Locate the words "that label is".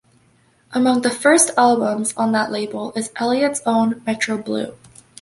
2.31-3.11